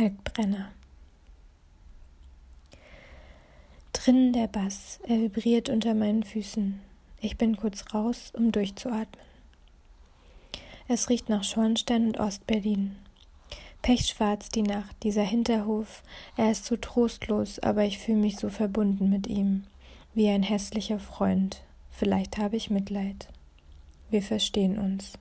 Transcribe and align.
Kalkbrenner. 0.00 0.70
Drinnen 3.92 4.32
der 4.32 4.46
Bass, 4.46 4.98
er 5.06 5.20
vibriert 5.20 5.68
unter 5.68 5.92
meinen 5.92 6.22
Füßen. 6.22 6.80
Ich 7.20 7.36
bin 7.36 7.58
kurz 7.58 7.84
raus, 7.92 8.32
um 8.34 8.50
durchzuatmen. 8.50 9.26
Es 10.88 11.10
riecht 11.10 11.28
nach 11.28 11.44
Schornstein 11.44 12.06
und 12.06 12.18
Ostberlin. 12.18 12.96
Pechschwarz 13.82 14.48
die 14.48 14.62
Nacht, 14.62 14.96
dieser 15.02 15.22
Hinterhof, 15.22 16.02
er 16.34 16.50
ist 16.50 16.64
so 16.64 16.76
trostlos, 16.76 17.58
aber 17.58 17.84
ich 17.84 17.98
fühle 17.98 18.20
mich 18.20 18.38
so 18.38 18.48
verbunden 18.48 19.10
mit 19.10 19.26
ihm, 19.26 19.64
wie 20.14 20.30
ein 20.30 20.42
hässlicher 20.42 20.98
Freund. 20.98 21.62
Vielleicht 21.90 22.38
habe 22.38 22.56
ich 22.56 22.70
Mitleid. 22.70 23.28
Wir 24.08 24.22
verstehen 24.22 24.78
uns. 24.78 25.12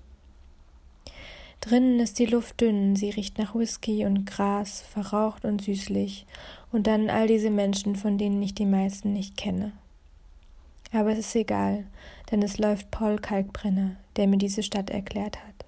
Drinnen 1.61 1.99
ist 1.99 2.19
die 2.19 2.25
Luft 2.25 2.61
dünn, 2.61 2.95
sie 2.95 3.09
riecht 3.09 3.37
nach 3.37 3.53
Whisky 3.53 4.05
und 4.05 4.25
Gras, 4.25 4.81
verraucht 4.81 5.43
und 5.43 5.61
süßlich, 5.61 6.25
und 6.71 6.87
dann 6.87 7.09
all 7.09 7.27
diese 7.27 7.49
Menschen, 7.49 7.95
von 7.95 8.17
denen 8.17 8.41
ich 8.41 8.55
die 8.55 8.65
meisten 8.65 9.11
nicht 9.11 9.35
kenne. 9.35 9.73
Aber 10.91 11.11
es 11.11 11.19
ist 11.19 11.35
egal, 11.35 11.85
denn 12.31 12.41
es 12.41 12.57
läuft 12.57 12.91
Paul 12.91 13.17
Kalkbrenner, 13.17 13.97
der 14.15 14.27
mir 14.27 14.37
diese 14.37 14.63
Stadt 14.63 14.89
erklärt 14.89 15.37
hat. 15.37 15.65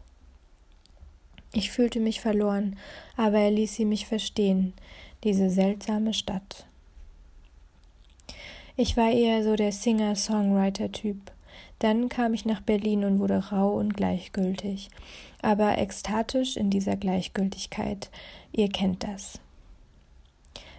Ich 1.54 1.72
fühlte 1.72 2.00
mich 2.00 2.22
verloren, 2.22 2.78
aber 3.18 3.40
er 3.40 3.52
ließ 3.52 3.76
sie 3.76 3.86
mich 3.86 4.06
verstehen, 4.06 4.74
diese 5.24 5.50
seltsame 5.50 6.14
Stadt. 6.14 6.66
Ich 8.78 8.96
war 8.96 9.12
eher 9.12 9.44
so 9.44 9.56
der 9.58 9.74
Singer-Songwriter-Typ. 9.74 11.32
Dann 11.82 12.10
kam 12.10 12.36
ich 12.36 12.46
nach 12.46 12.62
Berlin 12.62 13.04
und 13.06 13.18
wurde 13.18 13.52
rau 13.52 13.72
und 13.72 13.96
gleichgültig, 13.98 14.92
aber 15.42 15.80
ekstatisch 15.80 16.56
in 16.56 16.70
dieser 16.70 16.96
Gleichgültigkeit. 16.96 18.12
Ihr 18.52 18.70
kennt 18.70 19.04
das. 19.04 19.40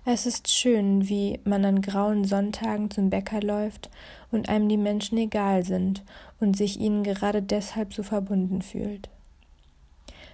Es 0.05 0.27
ist 0.27 0.48
schön, 0.48 1.08
wie 1.08 1.41
man 1.42 1.64
an 1.64 1.83
grauen 1.83 2.25
Sonntagen 2.25 2.89
zum 2.89 3.11
Bäcker 3.11 3.42
läuft 3.42 3.91
und 4.30 4.48
einem 4.48 4.69
die 4.69 4.77
Menschen 4.77 5.19
egal 5.19 5.64
sind 5.64 6.05
und 6.39 6.56
sich 6.56 6.78
ihnen 6.78 7.03
gerade 7.03 7.42
deshalb 7.42 7.92
so 7.95 8.05
verbunden 8.05 8.62
fühlt. 8.62 9.08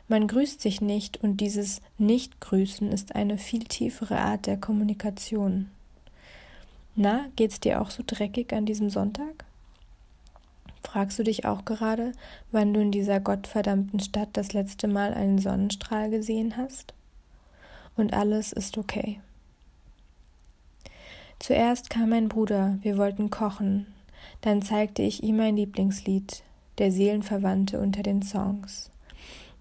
Man 0.06 0.26
grüßt 0.26 0.60
sich 0.60 0.82
nicht 0.82 1.16
und 1.22 1.40
dieses 1.40 1.80
Nicht-Grüßen 1.96 2.92
ist 2.92 3.14
eine 3.14 3.38
viel 3.38 3.64
tiefere 3.64 4.18
Art 4.18 4.44
der 4.44 4.58
Kommunikation. 4.58 5.70
Na, 6.94 7.24
geht's 7.36 7.58
dir 7.58 7.80
auch 7.80 7.90
so 7.90 8.02
dreckig 8.06 8.52
an 8.52 8.66
diesem 8.66 8.90
Sonntag? 8.90 9.47
Fragst 10.90 11.18
du 11.18 11.22
dich 11.22 11.44
auch 11.44 11.66
gerade, 11.66 12.12
wann 12.50 12.72
du 12.72 12.80
in 12.80 12.90
dieser 12.90 13.20
gottverdammten 13.20 14.00
Stadt 14.00 14.30
das 14.32 14.54
letzte 14.54 14.88
Mal 14.88 15.12
einen 15.12 15.38
Sonnenstrahl 15.38 16.08
gesehen 16.08 16.56
hast? 16.56 16.94
Und 17.94 18.14
alles 18.14 18.54
ist 18.54 18.78
okay. 18.78 19.20
Zuerst 21.40 21.90
kam 21.90 22.08
mein 22.08 22.30
Bruder, 22.30 22.78
wir 22.80 22.96
wollten 22.96 23.28
kochen. 23.28 23.86
Dann 24.40 24.62
zeigte 24.62 25.02
ich 25.02 25.22
ihm 25.22 25.36
mein 25.36 25.58
Lieblingslied, 25.58 26.42
der 26.78 26.90
Seelenverwandte 26.90 27.80
unter 27.80 28.02
den 28.02 28.22
Songs. 28.22 28.90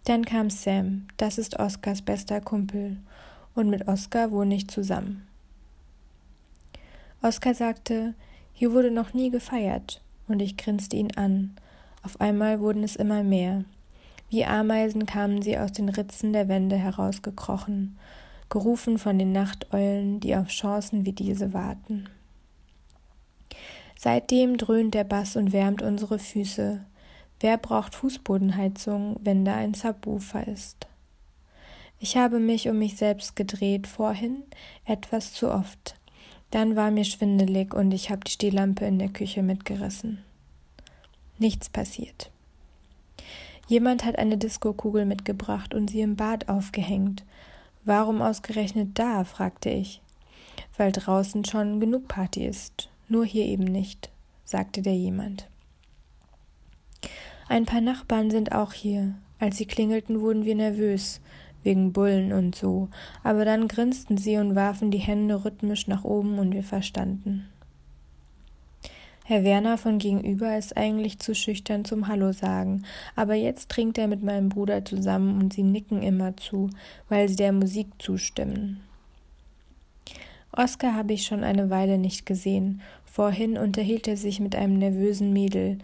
Dann 0.06 0.24
kam 0.24 0.50
Sam, 0.50 1.08
das 1.18 1.38
ist 1.38 1.60
Oskars 1.60 2.04
bester 2.04 2.40
Kumpel, 2.40 2.96
und 3.54 3.70
mit 3.70 3.90
Oskar 3.90 4.32
wohne 4.32 4.56
ich 4.56 4.70
zusammen. 4.70 5.28
Oskar 7.22 7.54
sagte, 7.54 8.14
hier 8.54 8.72
wurde 8.72 8.92
noch 8.92 9.14
nie 9.14 9.30
gefeiert, 9.30 10.02
und 10.28 10.42
ich 10.42 10.58
grinste 10.58 10.96
ihn 10.96 11.16
an. 11.16 11.56
Auf 12.04 12.22
einmal 12.22 12.60
wurden 12.60 12.84
es 12.84 12.96
immer 12.96 13.24
mehr. 13.24 13.66
Wie 14.30 14.46
Ameisen 14.46 15.06
kamen 15.06 15.42
sie 15.42 15.58
aus 15.58 15.72
den 15.72 15.90
Ritzen 15.90 16.34
der 16.34 16.48
Wände 16.48 16.76
herausgekrochen, 16.76 17.98
gerufen 18.50 18.98
von 18.98 19.18
den 19.18 19.32
Nachteulen, 19.32 20.20
die 20.20 20.36
auf 20.36 20.48
Chancen 20.48 21.06
wie 21.06 21.14
diese 21.14 21.54
warten. 21.54 22.10
Seitdem 23.98 24.58
dröhnt 24.58 24.94
der 24.94 25.06
Bass 25.06 25.36
und 25.36 25.54
wärmt 25.54 25.82
unsere 25.82 26.20
Füße. 26.20 26.86
Wer 27.40 27.58
braucht 27.58 27.96
Fußbodenheizung, 27.96 29.18
wenn 29.24 29.46
da 29.46 29.56
ein 29.56 29.74
Subwoofer 29.74 30.48
ist? 30.48 30.88
Ich 32.00 32.16
habe 32.16 32.40
mich 32.40 32.70
um 32.70 32.78
mich 32.78 32.96
selbst 32.96 33.36
gedreht, 33.36 33.88
vorhin 33.88 34.44
etwas 34.86 35.34
zu 35.34 35.52
oft. 35.52 35.96
Dann 36.52 36.76
war 36.76 36.92
mir 36.92 37.06
schwindelig 37.06 37.74
und 37.74 37.92
ich 37.92 38.10
habe 38.12 38.22
die 38.22 38.32
Stehlampe 38.32 38.86
in 38.86 39.00
der 39.00 39.10
Küche 39.10 39.42
mitgerissen. 39.42 40.20
Nichts 41.40 41.70
passiert. 41.70 42.32
Jemand 43.68 44.06
hat 44.06 44.18
eine 44.18 44.38
Diskokugel 44.38 45.06
mitgebracht 45.06 45.74
und 45.74 45.90
sie 45.90 46.02
im 46.02 46.16
Bad 46.16 46.48
aufgehängt. 46.48 47.26
Warum 47.84 48.22
ausgerechnet 48.22 48.98
da? 48.98 49.24
fragte 49.24 49.70
ich. 49.70 50.02
Weil 50.78 50.92
draußen 50.92 51.46
schon 51.46 51.80
genug 51.80 52.08
Party 52.08 52.46
ist, 52.46 52.90
nur 53.10 53.26
hier 53.26 53.46
eben 53.46 53.66
nicht, 53.66 54.10
sagte 54.46 54.82
der 54.82 54.96
jemand. 54.96 55.48
Ein 57.50 57.66
paar 57.66 57.82
Nachbarn 57.82 58.32
sind 58.32 58.52
auch 58.52 58.74
hier. 58.74 59.16
Als 59.40 59.58
sie 59.58 59.66
klingelten, 59.66 60.22
wurden 60.22 60.46
wir 60.46 60.56
nervös 60.56 61.22
wegen 61.64 61.92
Bullen 61.92 62.32
und 62.32 62.56
so, 62.56 62.90
aber 63.24 63.44
dann 63.44 63.68
grinsten 63.68 64.18
sie 64.18 64.38
und 64.38 64.56
warfen 64.56 64.90
die 64.90 65.00
Hände 65.00 65.44
rhythmisch 65.44 65.88
nach 65.88 66.04
oben 66.04 66.40
und 66.40 66.54
wir 66.54 66.64
verstanden. 66.64 67.50
Herr 69.30 69.44
Werner 69.44 69.78
von 69.78 69.98
gegenüber 69.98 70.58
ist 70.58 70.78
eigentlich 70.78 71.20
zu 71.20 71.36
schüchtern 71.36 71.84
zum 71.84 72.08
Hallo 72.08 72.32
sagen, 72.32 72.84
aber 73.14 73.34
jetzt 73.34 73.68
trinkt 73.68 73.98
er 73.98 74.08
mit 74.08 74.24
meinem 74.24 74.48
Bruder 74.48 74.86
zusammen 74.86 75.42
und 75.42 75.52
sie 75.52 75.64
nicken 75.64 76.02
immer 76.02 76.38
zu, 76.38 76.70
weil 77.10 77.28
sie 77.28 77.36
der 77.36 77.52
Musik 77.52 77.88
zustimmen. 78.00 78.80
Oskar 80.54 80.96
habe 80.96 81.12
ich 81.12 81.26
schon 81.26 81.44
eine 81.44 81.70
Weile 81.70 81.98
nicht 81.98 82.26
gesehen. 82.26 82.80
Vorhin 83.04 83.58
unterhielt 83.58 84.08
er 84.08 84.16
sich 84.16 84.40
mit 84.40 84.56
einem 84.56 84.78
nervösen 84.78 85.34
Mädel. 85.34 85.80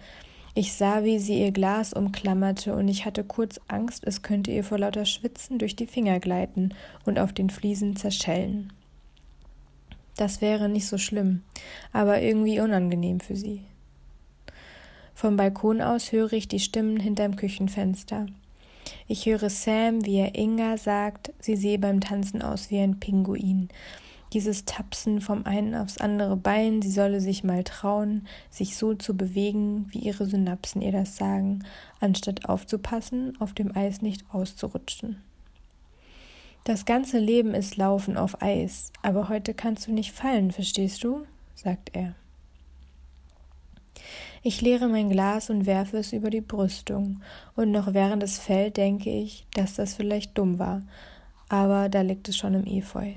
Ich 0.55 0.71
sah, 0.71 1.03
wie 1.03 1.19
sie 1.19 1.41
ihr 1.41 1.51
Glas 1.51 1.91
umklammerte, 1.91 2.73
und 2.73 2.87
ich 2.87 3.05
hatte 3.05 3.25
kurz 3.25 3.59
Angst, 3.67 4.05
es 4.05 4.21
könnte 4.21 4.51
ihr 4.51 4.63
vor 4.63 4.79
lauter 4.79 5.03
Schwitzen 5.03 5.59
durch 5.59 5.75
die 5.75 5.87
Finger 5.87 6.21
gleiten 6.21 6.73
und 7.03 7.19
auf 7.19 7.33
den 7.33 7.49
Fliesen 7.49 7.97
zerschellen. 7.97 8.71
Das 10.17 10.41
wäre 10.41 10.69
nicht 10.69 10.87
so 10.87 10.97
schlimm, 10.97 11.41
aber 11.91 12.21
irgendwie 12.21 12.59
unangenehm 12.59 13.19
für 13.19 13.35
sie. 13.35 13.63
Vom 15.15 15.37
Balkon 15.37 15.81
aus 15.81 16.11
höre 16.11 16.33
ich 16.33 16.47
die 16.47 16.59
Stimmen 16.59 16.99
hinterm 16.99 17.35
Küchenfenster. 17.35 18.27
Ich 19.07 19.25
höre 19.25 19.49
Sam, 19.49 20.05
wie 20.05 20.17
er 20.17 20.35
Inga 20.35 20.77
sagt, 20.77 21.31
sie 21.39 21.55
sehe 21.55 21.79
beim 21.79 22.01
Tanzen 22.01 22.41
aus 22.41 22.69
wie 22.69 22.79
ein 22.79 22.99
Pinguin, 22.99 23.69
dieses 24.33 24.65
Tapsen 24.65 25.21
vom 25.21 25.45
einen 25.45 25.75
aufs 25.75 25.99
andere 25.99 26.35
Bein, 26.35 26.81
sie 26.81 26.91
solle 26.91 27.21
sich 27.21 27.43
mal 27.43 27.63
trauen, 27.63 28.27
sich 28.49 28.75
so 28.75 28.95
zu 28.95 29.15
bewegen, 29.15 29.85
wie 29.89 29.99
ihre 29.99 30.25
Synapsen 30.25 30.81
ihr 30.81 30.91
das 30.91 31.17
sagen, 31.17 31.63
anstatt 31.99 32.49
aufzupassen, 32.49 33.39
auf 33.39 33.53
dem 33.53 33.75
Eis 33.75 34.01
nicht 34.01 34.25
auszurutschen. 34.31 35.21
Das 36.63 36.85
ganze 36.85 37.19
Leben 37.19 37.53
ist 37.53 37.75
Laufen 37.75 38.15
auf 38.15 38.41
Eis, 38.41 38.93
aber 39.01 39.27
heute 39.27 39.53
kannst 39.53 39.87
du 39.87 39.91
nicht 39.91 40.13
fallen, 40.13 40.51
verstehst 40.51 41.03
du? 41.03 41.25
sagt 41.55 41.89
er. 41.93 42.15
Ich 44.43 44.61
leere 44.61 44.87
mein 44.87 45.09
Glas 45.09 45.49
und 45.49 45.65
werfe 45.65 45.97
es 45.97 46.13
über 46.13 46.29
die 46.29 46.41
Brüstung, 46.41 47.21
und 47.55 47.71
noch 47.71 47.93
während 47.93 48.23
es 48.23 48.39
fällt, 48.39 48.77
denke 48.77 49.09
ich, 49.09 49.45
dass 49.53 49.75
das 49.75 49.93
vielleicht 49.93 50.37
dumm 50.37 50.57
war, 50.57 50.83
aber 51.49 51.89
da 51.89 52.01
liegt 52.01 52.29
es 52.29 52.37
schon 52.37 52.53
im 52.53 52.65
Efeu. 52.65 53.11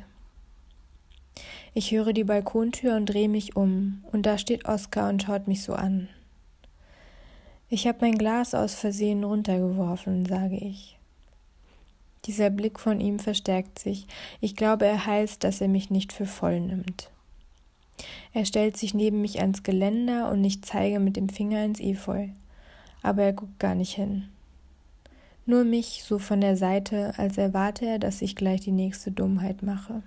Ich 1.72 1.92
höre 1.92 2.12
die 2.12 2.24
Balkontür 2.24 2.96
und 2.96 3.06
drehe 3.06 3.28
mich 3.28 3.54
um, 3.54 4.02
und 4.10 4.26
da 4.26 4.38
steht 4.38 4.64
Oskar 4.66 5.08
und 5.08 5.22
schaut 5.22 5.46
mich 5.46 5.62
so 5.62 5.74
an. 5.74 6.08
Ich 7.68 7.86
habe 7.86 7.98
mein 8.00 8.18
Glas 8.18 8.54
aus 8.54 8.74
Versehen 8.74 9.22
runtergeworfen, 9.22 10.26
sage 10.26 10.56
ich. 10.56 10.95
Dieser 12.26 12.50
Blick 12.50 12.80
von 12.80 13.00
ihm 13.00 13.18
verstärkt 13.18 13.78
sich. 13.78 14.06
Ich 14.40 14.56
glaube, 14.56 14.86
er 14.86 15.06
heißt, 15.06 15.44
dass 15.44 15.60
er 15.60 15.68
mich 15.68 15.90
nicht 15.90 16.12
für 16.12 16.26
voll 16.26 16.60
nimmt. 16.60 17.10
Er 18.32 18.44
stellt 18.44 18.76
sich 18.76 18.94
neben 18.94 19.20
mich 19.20 19.40
ans 19.40 19.62
Geländer 19.62 20.30
und 20.30 20.44
ich 20.44 20.62
zeige 20.62 21.00
mit 21.00 21.16
dem 21.16 21.28
Finger 21.28 21.64
ins 21.64 21.80
Efeu. 21.80 22.28
Aber 23.02 23.22
er 23.22 23.32
guckt 23.32 23.58
gar 23.58 23.74
nicht 23.74 23.94
hin. 23.94 24.28
Nur 25.46 25.64
mich 25.64 26.02
so 26.04 26.18
von 26.18 26.40
der 26.40 26.56
Seite, 26.56 27.14
als 27.18 27.38
erwarte 27.38 27.86
er, 27.86 27.98
dass 28.00 28.20
ich 28.20 28.34
gleich 28.34 28.62
die 28.62 28.72
nächste 28.72 29.12
Dummheit 29.12 29.62
mache. 29.62 30.02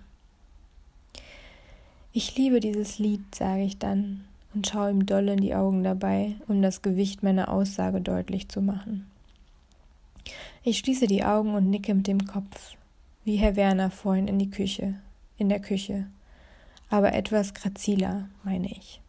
Ich 2.12 2.36
liebe 2.36 2.60
dieses 2.60 3.00
Lied, 3.00 3.34
sage 3.34 3.64
ich 3.64 3.78
dann 3.78 4.26
und 4.54 4.68
schaue 4.68 4.92
ihm 4.92 5.06
doll 5.06 5.30
in 5.30 5.40
die 5.40 5.56
Augen 5.56 5.84
dabei, 5.84 6.36
um 6.48 6.62
das 6.62 6.82
Gewicht 6.82 7.24
meiner 7.24 7.50
Aussage 7.50 8.02
deutlich 8.02 8.50
zu 8.50 8.62
machen. 8.62 9.10
Ich 10.64 10.80
schließe 10.80 11.08
die 11.08 11.24
Augen 11.24 11.56
und 11.56 11.70
nicke 11.70 11.94
mit 11.94 12.08
dem 12.08 12.26
Kopf, 12.26 12.76
wie 13.24 13.38
Herr 13.38 13.56
Werner 13.56 13.90
vorhin 13.90 14.28
in 14.28 14.40
die 14.40 14.50
Küche, 14.50 14.96
in 15.38 15.48
der 15.48 15.62
Küche, 15.62 16.08
aber 16.90 17.14
etwas 17.14 17.54
graziler, 17.54 18.28
meine 18.44 18.70
ich. 18.70 19.00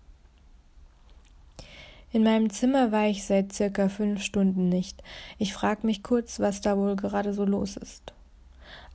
In 2.12 2.22
meinem 2.22 2.50
Zimmer 2.50 2.92
war 2.92 3.06
ich 3.06 3.24
seit 3.24 3.52
circa 3.52 3.88
fünf 3.88 4.22
Stunden 4.22 4.68
nicht. 4.68 5.02
Ich 5.38 5.52
frage 5.52 5.86
mich 5.86 6.02
kurz, 6.02 6.40
was 6.40 6.60
da 6.60 6.76
wohl 6.76 6.96
gerade 6.96 7.32
so 7.32 7.44
los 7.44 7.76
ist. 7.76 8.12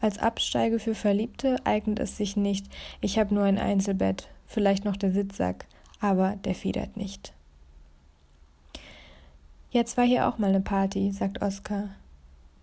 Als 0.01 0.17
Absteige 0.17 0.79
für 0.79 0.95
Verliebte 0.95 1.57
eignet 1.65 1.99
es 1.99 2.17
sich 2.17 2.37
nicht. 2.37 2.67
Ich 3.01 3.17
habe 3.17 3.33
nur 3.33 3.43
ein 3.43 3.57
Einzelbett, 3.57 4.29
vielleicht 4.45 4.85
noch 4.85 4.97
der 4.97 5.11
Sitzsack, 5.11 5.65
aber 5.99 6.35
der 6.43 6.55
federt 6.55 6.95
nicht. 6.97 7.33
Jetzt 9.71 9.97
war 9.97 10.05
hier 10.05 10.27
auch 10.27 10.37
mal 10.37 10.49
eine 10.49 10.61
Party, 10.61 11.11
sagt 11.11 11.41
Oskar. 11.41 11.89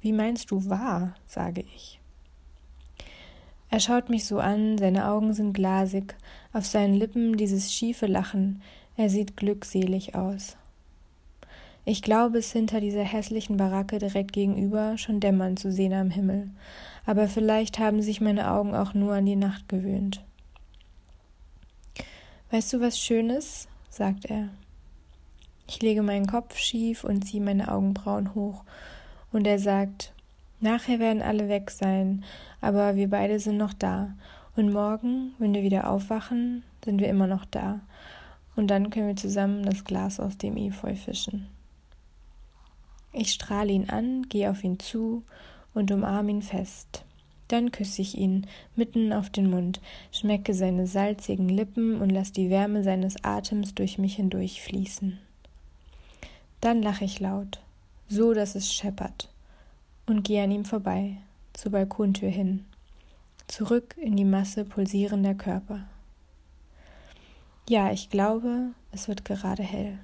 Wie 0.03 0.13
meinst 0.13 0.51
du 0.51 0.69
war? 0.69 1.15
sage 1.27 1.63
ich. 1.63 2.01
Er 3.71 3.81
schaut 3.81 4.11
mich 4.11 4.27
so 4.27 4.39
an, 4.39 4.77
seine 4.77 5.09
Augen 5.09 5.33
sind 5.33 5.55
glasig, 5.55 6.15
auf 6.53 6.67
seinen 6.67 6.93
Lippen 6.93 7.39
dieses 7.39 7.73
schiefe 7.73 8.07
Lachen, 8.07 8.61
er 8.97 9.09
sieht 9.09 9.37
glückselig 9.37 10.15
aus. 10.15 10.59
Ich 11.85 12.03
glaube, 12.03 12.39
es 12.39 12.53
hinter 12.53 12.81
dieser 12.81 13.03
hässlichen 13.03 13.57
Baracke 13.57 13.99
direkt 13.99 14.33
gegenüber 14.33 14.99
schon 14.99 15.21
dämmern 15.21 15.57
zu 15.57 15.73
sehen 15.73 15.95
am 15.95 16.11
Himmel, 16.11 16.51
aber 17.07 17.29
vielleicht 17.29 17.79
haben 17.79 18.03
sich 18.03 18.21
meine 18.21 18.51
Augen 18.51 18.75
auch 18.75 18.93
nur 18.93 19.15
an 19.15 19.25
die 19.25 19.37
Nacht 19.37 19.69
gewöhnt. 19.69 20.23
Weißt 22.51 22.73
du 22.73 22.81
was 22.81 22.99
Schönes? 22.99 23.69
sagt 23.89 24.27
er. 24.27 24.51
Ich 25.67 25.81
lege 25.81 26.03
meinen 26.03 26.27
Kopf 26.27 26.59
schief 26.59 27.05
und 27.05 27.23
ziehe 27.27 27.43
meine 27.43 27.73
Augenbrauen 27.73 28.35
hoch, 28.35 28.65
und 29.33 29.47
er 29.47 29.59
sagt, 29.59 30.13
nachher 30.61 30.99
werden 30.99 31.23
alle 31.23 31.49
weg 31.49 31.71
sein, 31.71 32.25
aber 32.61 32.97
wir 32.97 33.09
beide 33.09 33.41
sind 33.41 33.57
noch 33.57 33.73
da, 33.73 34.15
und 34.55 34.73
morgen, 34.73 35.35
wenn 35.39 35.55
wir 35.55 35.63
wieder 35.63 35.89
aufwachen, 35.89 36.63
sind 36.85 37.01
wir 37.01 37.09
immer 37.09 37.27
noch 37.27 37.45
da, 37.47 37.81
und 38.55 38.69
dann 38.69 38.91
können 38.91 39.09
wir 39.09 39.17
zusammen 39.17 39.65
das 39.65 39.85
Glas 39.85 40.21
aus 40.21 40.37
dem 40.37 40.57
Efeu 40.57 40.95
fischen. 40.95 41.49
Ich 43.13 43.33
strahle 43.33 43.73
ihn 43.73 43.91
an, 43.91 44.29
gehe 44.29 44.51
auf 44.51 44.65
ihn 44.65 44.79
zu 44.79 45.23
und 45.75 45.91
umarme 45.91 46.31
ihn 46.31 46.43
fest. 46.43 47.05
Dann 47.49 47.71
küsse 47.71 48.01
ich 48.01 48.17
ihn 48.17 48.47
mitten 48.77 49.13
auf 49.13 49.29
den 49.29 49.51
Mund, 49.51 49.81
schmecke 50.11 50.55
seine 50.55 50.87
salzigen 50.87 51.51
Lippen 51.51 52.01
und 52.01 52.09
lass 52.09 52.33
die 52.33 52.49
Wärme 52.49 52.83
seines 52.83 53.23
Atems 53.23 53.75
durch 53.75 53.99
mich 53.99 54.17
hindurch 54.17 54.63
fließen. 54.63 55.19
Dann 56.63 56.81
lache 56.81 57.05
ich 57.05 57.21
laut, 57.21 57.61
so 58.13 58.35
dass 58.35 58.55
es 58.55 58.71
scheppert, 58.71 59.31
und 60.05 60.23
gehe 60.23 60.45
an 60.45 60.51
ihm 60.51 60.67
vorbei, 60.67 61.17
zur 61.55 61.73
Balkontür 61.73 62.29
hin, 62.29 62.67
zurück 63.47 63.97
in 63.97 64.17
die 64.17 64.27
Masse 64.27 64.67
pulsierender 64.67 65.35
Körper. 65.35 65.85
Ja, 67.71 67.91
ich 67.91 68.11
glaube, 68.11 68.73
es 68.91 69.09
wird 69.09 69.25
gerade 69.25 69.63
hell. 69.63 69.99